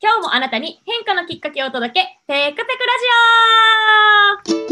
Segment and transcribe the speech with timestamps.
[0.00, 2.76] 今日もあなたに変化のきっかけをお届け、テクテクラ
[4.54, 4.62] ジ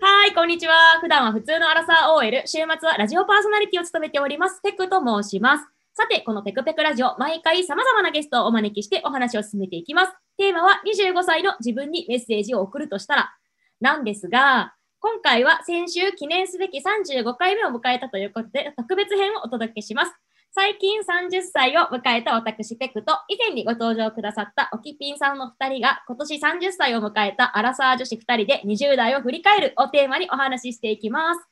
[0.00, 1.00] オはい、こんにちは。
[1.00, 5.64] 普段は普通のアラサー OL、週末はラジオパーソナリティを務めております、テクと申します。
[5.94, 10.12] さて、このテクペクラジオ、毎回様々なゲストをお招きしてお話を進めていきます。
[10.38, 13.34] テーマは25歳の自分にメッセージを送るとしたら、
[13.80, 20.12] なんですが、今回は先週記念すべき35回目を迎えたということで、特別編をお届けします。
[20.58, 31.46] 最近30歳を迎えた私ペクと以前にご登場くださったおきぴんさんの2人が今年30歳を迎えたアラサー女子2人で20代を振り返るをテーマにお話ししていきます。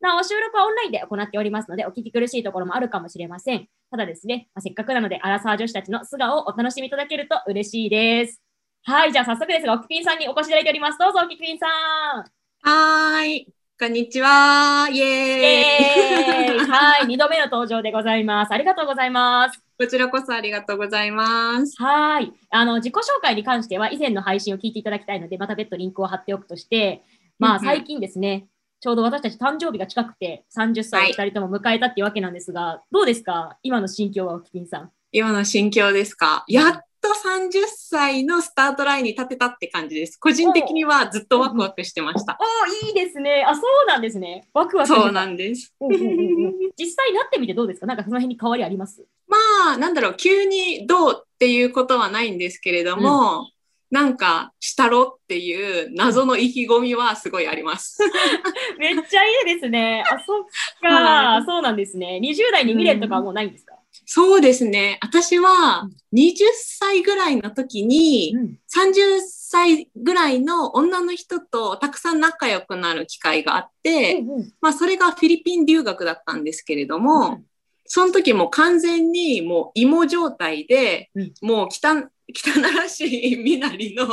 [0.00, 3.66] なお、収録はオンラインで行っておりますので、お聞き苦しいところもあるかもしれません。
[3.90, 8.40] ただですね、まあ、せっかくなので、アラサー女子たちの素顔をお楽しみいただけると嬉しいです。
[8.84, 10.98] はい、じゃあ早速ですが、おきぴんさんにお越しいただいております。
[11.00, 12.24] どうぞ、おきぴんさん。
[12.62, 13.63] はーい。
[13.84, 14.88] こんにちは。
[14.90, 16.58] イイエーイ。
[16.58, 18.52] はい、2度目の登場でございます。
[18.54, 19.60] ありがとうございます。
[19.78, 21.74] こちらこそありがとうございます。
[21.82, 22.32] はい。
[22.48, 27.02] あの、自己紹介に関しては、以前の配信を聞いていただきたいので、また別途リンクを貼っておくとして、
[27.38, 28.46] まあ、最近ですね、
[28.80, 33.58] ちょうど私たち誕生日が近くて、30歳2人とも迎えたっていうわけなんですが、どうですか？
[33.62, 34.92] 今の心境は、おきぴんさん。
[35.12, 36.46] 今の心境ですか？
[36.48, 40.16] やっと30歳のスタートラインに立てたって感じです。
[40.18, 42.38] 個人的にはずっとワクワクしてました。
[42.40, 43.44] おーいいですね。
[43.46, 44.48] あ、そうなんですね。
[44.54, 45.74] ワクワクそうなんです。
[45.80, 47.86] うんうんうんうん実際なってみてどうですか？
[47.86, 49.04] なんかその辺に変わりあります？
[49.28, 49.36] ま
[49.74, 53.50] あ、なんだろう、急にどうっていうことはないんですけれども、
[53.90, 57.98] なんか、したろっていう謎の意気込みはすごいあります。
[58.78, 60.02] めっちゃいいですね。
[60.10, 60.44] あ、そっ
[60.82, 62.18] か、はいそうなんですね。
[62.22, 63.74] 20代に未練とかはもうないんですか、
[64.06, 64.98] そうですね。
[65.02, 68.58] 私は20歳ぐらいの時に、うん。
[68.68, 74.52] 30歳ぐらいの女の人とたくさん仲良くなる機会があって、うんうん。
[74.60, 77.42] まあそれがフィリピン留学だったんですけれども、
[77.86, 81.34] その時もう完全にもう芋状態で、うん。
[81.40, 84.06] もう汚汚らしい身なりの、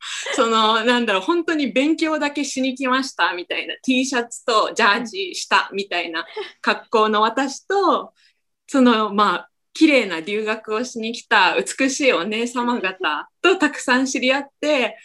[0.34, 6.26] そのなんだろう、本当に勉強だけしに来ましたみたいな T シャツとジャージしたみたいな
[6.60, 8.12] 格好の私と、
[8.70, 14.96] そのまあ綺麗な留学をしに来た美しいお姉様方とたくさん知り合って、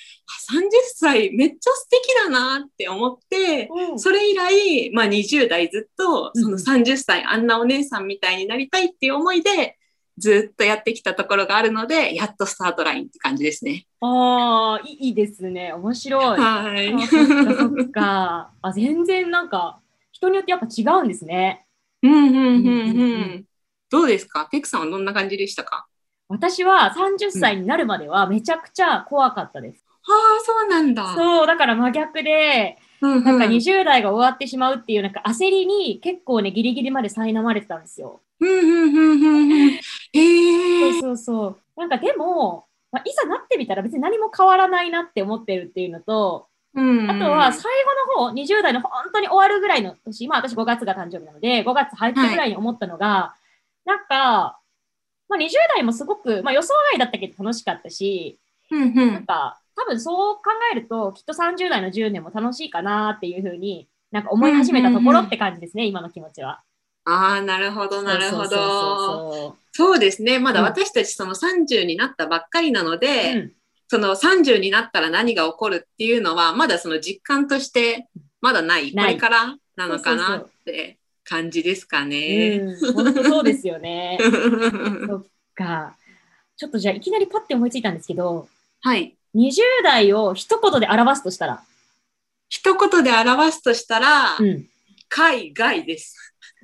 [0.52, 9.80] あ30歳めっちゃ素敵だなって思って、うんそれ以来、まあ、20代ずっとその30歳、あんなお姉さんみたいになりたいっていう思いで
[10.20, 13.88] ずっとやってきたところがあるのでやっとスタートラインって感じですね。
[14.00, 15.74] ああ、いいいですね。
[15.74, 16.40] 面白い。
[16.40, 16.94] はい。
[16.94, 18.52] あそっか。
[18.62, 19.80] あ、全然なんか、
[20.12, 21.66] 人によってやっぱ違うんですね。
[22.04, 23.46] うんうんうんうんうん。
[23.90, 24.48] どうですか？
[24.52, 25.88] ペクさんはどんな感じでしたか？
[26.28, 29.84] 私は30歳になるまではめちゃくちゃ怖かったです。
[30.08, 31.14] ああ、そうなんだ。
[31.16, 38.22] そう、だから真逆で、うんなんかうん20代が終わってしまうっていうなんか焦りに結構ね、ギリギリまで苛まれてたんですよ。
[38.40, 39.72] うんうんうんうんうん。
[39.72, 39.80] へ
[40.88, 40.92] え。
[40.94, 41.80] そうそうそう。
[41.80, 47.64] なんかでも、まあ、いざなってみたら別に何も変わらないなって思ってるっていうのと、うんあとは最
[48.16, 53.36] 後の方、20代の本当に終わるぐらいの年、まあ私5月が誕生日なので、5月入ってぐらいに思ったのが、
[53.86, 54.60] なんか、
[55.30, 58.40] まあ20代もすごく、まあ予想外だったけど楽しかったし、
[58.72, 59.26] うんうなんん。
[59.26, 66.64] か多分そう考えると、きっと30代の10年も楽しいかなっていうふうに、なんか思い始めたところって感じですね、今の気持ちは。
[67.06, 69.58] ああ、なるほど、なるほど。
[69.72, 70.40] そうですね。
[70.40, 73.56] まだうん私たちその30になったばっかりなので、うん
[73.88, 78.08] その30になったら何が起こるっていうのは、まだその実感として
[78.42, 78.92] まだない。
[78.92, 82.60] こないれからなのかなって感じですかね。
[82.62, 84.18] うん、本当そうですよね。
[85.08, 85.26] そっ
[85.56, 85.96] か。
[86.56, 88.48] ちょっとじゃあいきなりパッて思いついたんですけど、
[88.82, 89.14] はい。
[89.36, 91.62] 20代を一言で表すとしたら、
[92.48, 94.66] 一言で表すとしたら、うん、
[95.10, 96.16] 海外です。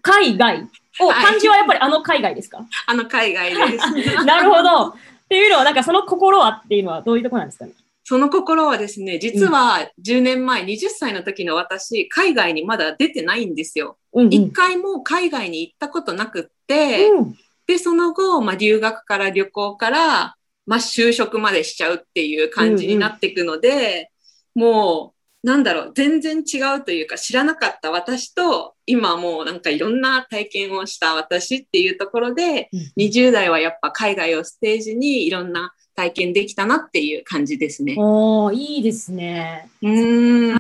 [0.02, 0.68] 海外？
[1.00, 2.66] お、はい漢字はやっぱりあの海外ですか？
[2.86, 3.86] あの海外です。
[4.26, 4.88] なるほど。
[4.90, 4.94] っ
[5.28, 7.72] ていうのは、なんかその心はっていうのはどういうところなんですかね？
[8.12, 13.98] その心はですね、実は10年前、20歳の時の私、海外にまだ出てないんですよ。
[14.12, 14.34] うん、うん。
[14.34, 17.36] 一回も海外に行ったことなくって、うん
[17.68, 20.36] で、その後、まあ、留学から旅行から、
[20.66, 24.12] まあ、就職までしちゃうっていう感じになっていくので、
[24.56, 37.96] もう、なんだろう、全然違うというか、知らなかった私と、今もうなんかいろんな体験をした私っていうところで、20代はやっぱ海外をステージにいろんな体験できたなっていう感じですね。
[37.98, 39.70] おー、いいですね。
[39.82, 40.58] うーん。
[40.58, 40.60] い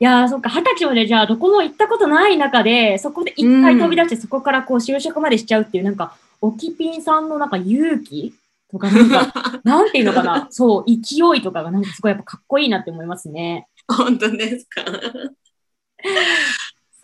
[0.00, 8.34] やー、そっか、二十歳までじゃあどこも行ったことない中で、そこで一回飛び出して、そこからこう就職までしちゃうっていう、なんか、おきぴんさんのなんか勇気
[8.70, 13.66] とか、なんか、 なんていうのかな、そう、勢いとかがなんかすごいやっぱかっこいいなって思いますね。
[13.88, 14.82] 本当ですか？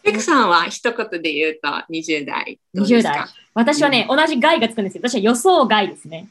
[0.02, 3.24] ペペクさんは一言で言うと20代どうですか？20代。
[3.54, 5.02] 私はね、同じ害がつくんですよ。
[5.04, 6.28] 私は予想外ですね。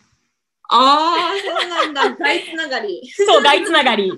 [0.72, 2.16] ああ、そうなんだ。
[2.24, 3.02] 大つながり。
[3.08, 4.12] そう、害つながり。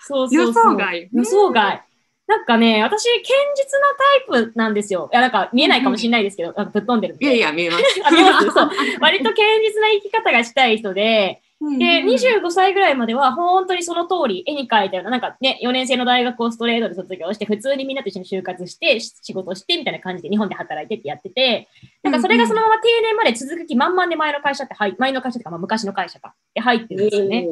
[0.00, 0.46] そうそうそう。
[0.46, 1.82] 予想外予想外。
[2.26, 5.08] なんかね、私、堅実なタイプなんですよ。
[5.12, 7.24] いや、なんか見えないかもしれないですけど、なんかぶっ飛んでるんで。
[7.24, 7.84] いやいや、見えます。
[8.04, 8.70] あ見えますそう。
[9.00, 21.68] 割と堅実な生き方がしたい人で、で、25歳ぐらいまでは本当にその通り絵に描いたような、なんかね、4年生の大学をストレートで卒業して、普通にみんなと一緒に就活して、し仕事してみたいな感じで日本で働いてってやってて、
[22.02, 27.46] なんかそれがそのまま定年まで続く気満々で前の会社って入、前の会社っていうか、まあ、昔の会社か、で入ってるんですよね。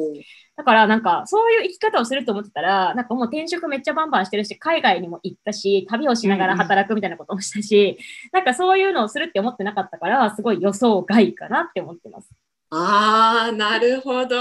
[0.55, 7.97] だからなんかそういう生き方をすると思ってたら、なんかもう転職めっちゃバンバンしてるし、海外にも行ったし、旅をしながら働くみたいなこともしたし、
[8.31, 12.29] なんかそういうのをするって思ってなかったから、すごい予想外かなって思ってます。
[12.69, 14.35] ああ、なるほど。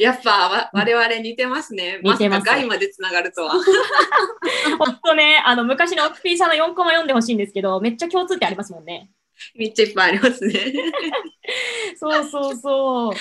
[0.00, 2.00] やっぱわ我々似てますね。
[2.02, 3.52] 似てますま外までつながるとは。
[4.78, 9.10] ほんとね、あの昔のオキピーさんの4コマ読んでほしいんですけど、めっちゃ共通点ありますもんね。
[9.54, 10.72] めっちゃいっぱいありますね。
[11.96, 13.12] そうそうそう。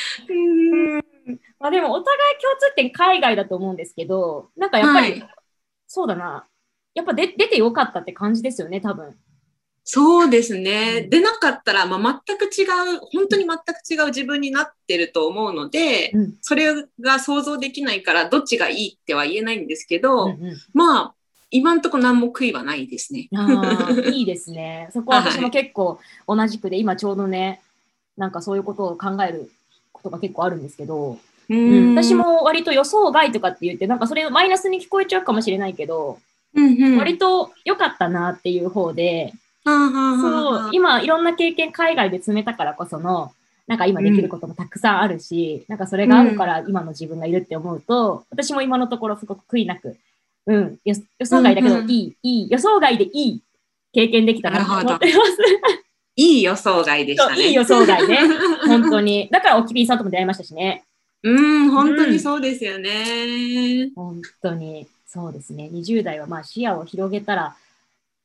[1.60, 5.30] まあでもお互い共通点海外だと思うんですけど、なんかやっぱり、はい
[5.88, 6.46] そうだな。
[6.94, 9.16] やっぱで出てよかったって感じですよね、多分。
[9.90, 11.04] そうですね。
[11.04, 11.10] うん。
[11.10, 16.34] でなかったら、まあ、全く違う、本当に全く違う自分になってると思うので、うん。
[16.42, 20.58] それが想像できないから、どっちがいいっては言えないんですけど、うんうん。
[20.74, 21.14] まあ、
[21.52, 23.30] 今んとこ何も悔いはないですね。
[24.12, 24.90] いいですね。
[24.92, 27.62] そこは私も結構同じくで、今ちょうどね、
[28.18, 29.50] なんかそういうことを考える
[29.94, 31.18] ことが結構あるんですけど、
[31.50, 31.96] ううん。
[31.96, 36.20] 私、も割と予想外とかって言って、なんかそれマイナスに聞こえちゃうかもしれないけど、
[36.54, 39.34] うんうん、割と良かったなっていう方で、
[39.68, 43.32] そう、今いろんな経験海外で積めたからこその、
[43.68, 49.98] なんか今できることもたくさんあるし、なんかそれがあるから今の自分がいるって思うと、私も今のところすごく悔いなく、
[50.46, 53.44] うん、予予想外だけどうんうんいい、いい、予想外でいい
[53.94, 55.38] 経験できたなと思ってます。
[56.16, 57.48] いい予想外でしたね。
[57.48, 58.20] いい予想外ね。
[58.66, 59.30] 本当に。
[59.32, 60.84] だから、おきびんさんとも出会いましたしね。
[61.24, 63.92] うん、本当にそうですよね。
[63.96, 64.88] 本当に。
[65.06, 65.70] そうですね。
[65.72, 67.56] 20代はまあ視野を広げたら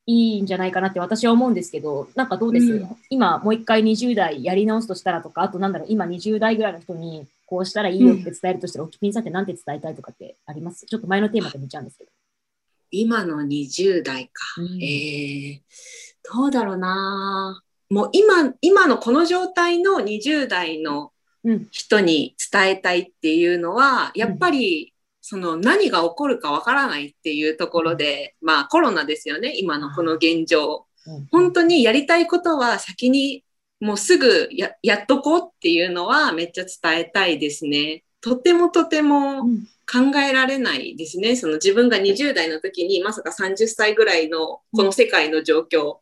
[0.07, 10.87] いいんじゃないかなって私は思うんですけど、なんかどうです、うん今もう一回20代やり直すとしたらとか、あとなんだろう、今20代ぐらいの人にこうしたらいいよって伝えるとしたら、おきぴんさんって何て伝えたいとかってあります？
[10.87, 12.11] ちょっと前のテーマで見ちゃうんですけど。
[12.91, 14.33] 今の20代か。
[14.59, 15.61] うんえー、
[16.35, 17.63] どうだろうな。
[17.89, 21.13] もう今、今のこの状態の20代の
[21.45, 21.69] うん。
[21.73, 24.92] 人に伝えたいっていうのは、やっぱり、
[25.23, 30.87] その何が起こるかわからないっていうところで、まあコロナですよね、今のこの現状。
[31.07, 33.43] うん本当にやりたいことは先に
[33.81, 38.05] もうすぐややっとこうっていうのはめっちゃ伝えたいですね。
[38.21, 41.37] とてもとてもうん考えられないですね。
[41.37, 45.99] その自分が20代の時にまさか30歳ぐらいのこの世界の状況、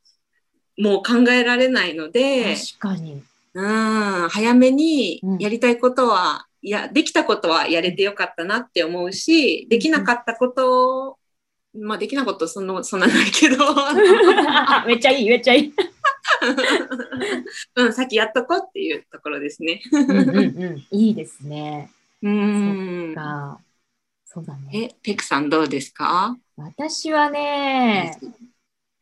[0.78, 3.22] もう考えられないので、確かに。
[3.52, 11.18] うん、早めにうんやりたいことは、いや、できたことはやれてよかったなって思うし、できなかったこと、
[11.72, 13.56] まあできなことそのそんなないけど、
[14.86, 15.74] めっちゃいい、めっちゃいい。
[17.76, 19.80] うん、先やっとこうっていうところですね。
[19.92, 20.86] うんうんうん。
[20.90, 21.90] いいですね。
[22.22, 23.14] うん。
[23.14, 23.58] か。
[24.26, 24.70] そうだね。
[24.72, 26.36] え、ペクさんどうですか？
[26.56, 28.18] 私はね、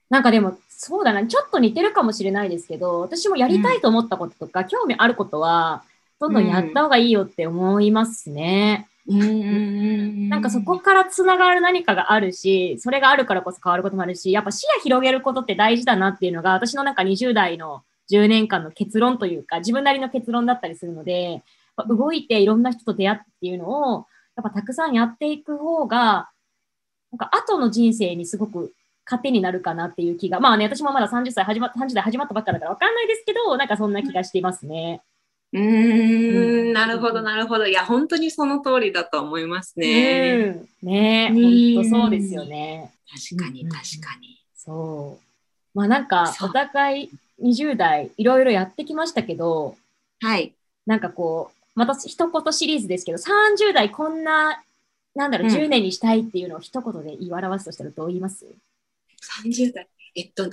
[0.08, 5.82] なんかでも、そうだな、ちょっと似てるかもしれないですけど、私もやりたいと思ったこととか、興味あることは、
[6.20, 8.88] どんどんやった方がいいよって思いますね。
[9.08, 10.28] うん。
[10.28, 21.42] なんかそこからつながる何かがあるし、それがあるからこそ変わることもあるし、やっぱ視野広げることって大事だなっていうのが、私のなんか20代の10年間の結論というか、自分なりの結論だったりするので、
[21.88, 24.06] 動いていろんな人と出会ってっていうのを、
[24.36, 26.30] やっぱたくさんやっていく方が、
[27.12, 35.02] なんか後の人生にすごく糧になるかなっていう気が、まあね、私もまだ30歳始まっ30代始まったばっかだから分かんないですけど、なんかそんな気がしていますね。
[35.04, 37.66] うーん、なるほど、なるほど。
[37.66, 40.68] いや、本当にその通りだと思いますね。
[40.82, 40.88] うん。
[40.88, 42.92] ねうん本当そうですよね。
[43.30, 44.38] 確かに、うん確かに。
[44.54, 45.78] そう。
[45.78, 47.10] まあなんかお互い
[47.42, 49.76] 20代いろいろやってきましたけど、
[50.20, 50.52] はい。
[50.86, 54.62] なんかこう、また一言シリーズですけど、30代こんな、
[55.14, 58.46] なんだろう、うん10年にしたいっていうのを一言で言い表すとしたらどう言います
[59.44, 59.88] ？30代。
[60.14, 60.50] えっと、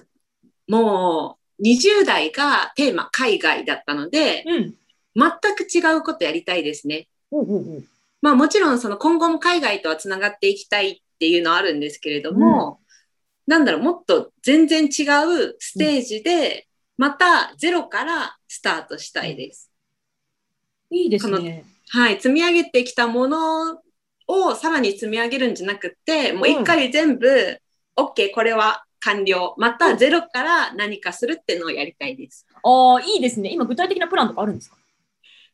[0.67, 4.73] もう、20代がテーマ海外だったので、うん。
[5.15, 7.07] 全く違うことやりたいですね。
[8.21, 12.79] まあもちろんその今後も海外とはつながっていきたいっていうのはあるんですけれども、
[13.47, 16.67] なんだろう、もっと全然違うステージで、
[16.97, 19.71] またゼロからスタートしたいです。
[20.89, 21.65] いいですね。
[21.89, 23.79] はい、積み上げてきたもの
[24.27, 27.59] をさらに積み上げるんじゃなくって、もう一回全部
[27.95, 32.47] OK これは完了またゼロから何かするっていうのをやりたいです。
[32.63, 33.51] ああ、いいですね。
[33.51, 34.77] 今、具体的なプランとかあるんですか？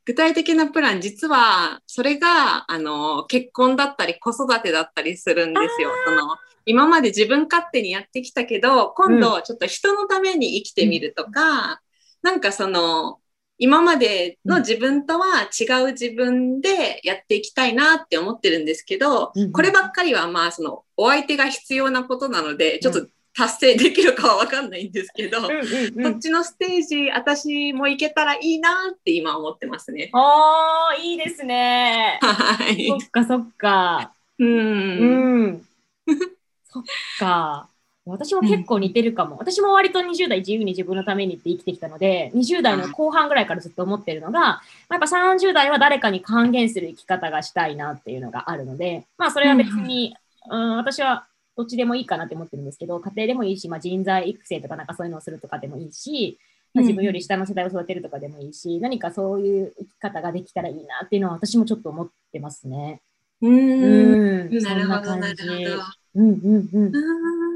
[0.05, 5.89] 具体的なプラン実はそれがあの結婚だったり子育てだったりするんですよ。
[6.05, 11.81] その今まで自分勝手にやってきたけど今度ちょっと人のために生きてみるとか、
[12.22, 13.20] なんかその
[13.58, 19.51] 今までの自分とは違う自分でやっていきたいなって思ってるんですけど、うん。
[19.51, 26.13] こればっかりはまあそのお相手が必要なことなのでちょっと達成できるかは分かんないんですけど、うんうんうん。
[26.13, 30.09] そっちのステージ私も行けたらいいなって今思ってますね。
[30.13, 32.19] ああ、いいですね。
[32.21, 32.97] はいそ。
[32.97, 34.11] っかそっか。
[34.38, 34.45] う。
[34.45, 35.67] うんん。
[36.65, 36.83] そっ
[37.19, 37.67] か。
[38.05, 39.38] 私も結構似てるかも。
[39.38, 50.15] 私も割と20代自由に自分のためにって生きてきたので、20代の後半ぐらいからずっと思ってるのが、まあやっぱ30代は誰かに還元する生き方がしたいなっていうのがあるので、まあそれは別に、
[50.50, 51.27] うん、私は
[51.58, 56.38] どっちでもいいかなって思ってるんですけど、家庭でもいいし、まあ、人材育成とかなんかそういうのをするとかでもいいし、
[56.74, 63.01] まあ自分より下の世代を育てるとかでもいいし、何かそういう生き方ができたらいいなっていうのは私もちょっと思ってますね。
[63.41, 63.48] う。
[63.48, 64.63] うんん。
[64.63, 65.84] なるほど、なるほど。
[66.15, 66.96] うんうんうん。
[66.96, 67.51] うん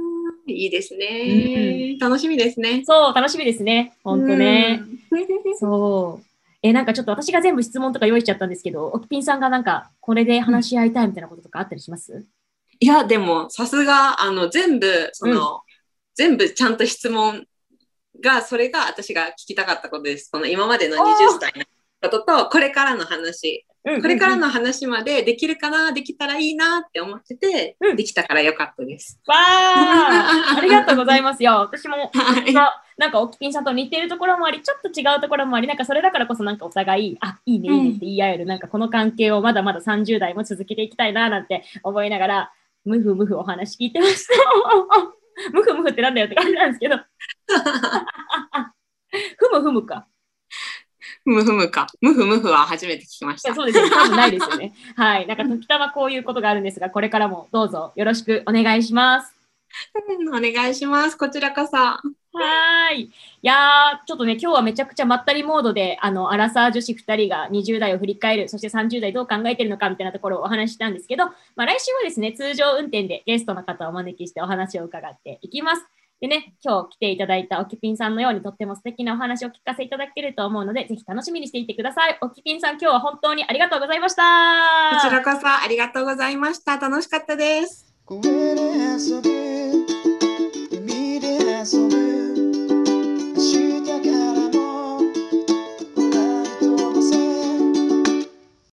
[0.47, 1.97] いいですね。
[1.99, 2.83] 楽しみですね。
[2.85, 3.93] そう、楽しみですね。
[4.03, 4.83] ほんとね。
[5.11, 5.57] うん。
[5.57, 6.25] そう。
[6.61, 12.25] え、なんかちょっと私が全部質問とか用意しちゃったんですけど、おきぴんさんがなんか、これで話し合いたいみたいなこととかあったりします？
[12.79, 15.61] いや、でも、さすが、あの、全部、その、
[16.15, 17.45] 全部ちゃんと質問
[18.21, 20.29] が、それが私が聞きたかったことです。
[20.31, 21.65] この今までの20歳の
[22.01, 23.65] ことと、これからの話。
[23.85, 29.21] これからの話までできるかな、できたらいいなって思ってて、うんできたからよかったです。
[29.27, 31.57] わあ ありがとうございますよ。
[31.59, 32.53] 私も、 はい
[32.97, 42.53] なんかおきぴんさんと似てるところもあり、ちょっと違うところもあり、なんかそれだからこそなんかお互い、あ、いいね、いいねって言い合える、なんかこの関係をまだまだ30代も続けていきたいななんて思いながら、
[42.85, 44.33] ムフムフお話聞いてました。
[45.51, 46.97] ムフムフってなんだよって感じなんですけど、
[49.37, 50.07] ふむふむか。
[51.23, 51.87] ふむふむか。
[52.01, 53.53] むふむふは初めて聞きました。
[53.53, 53.89] そうですね。
[53.89, 54.73] 多分ないですよね。
[54.95, 55.27] はい。
[55.27, 59.44] なんか時たまこういうことがあるんですが、これからもどうぞよろしくお願いします。
[60.09, 61.17] うんお願いします。
[61.17, 61.77] こちらこそ。
[61.77, 63.01] はーい。
[63.03, 75.85] いやー、ちょっとね、今日はめちゃくちゃまったりモードで、あの、アラサー女子2人が20代を振り返る、そして30代どう考えてるのかみたいなところをお話ししたんですけど、まあ、来週はですね、通常運転でゲストの方をお招きしてお話を伺っていきます。
[76.21, 82.17] でね、今日来ていただいたおきぴんさんのようにとっても素敵なお話を聞かせいただけると思うので、ぜひ楽しみにしていてください。
[82.21, 84.23] おきぴんさん、今日は本当にありがとうございました。
[85.01, 86.77] こちらこそありがとうございました。
[86.77, 87.85] 楽しかったです。
[91.65, 92.14] castle.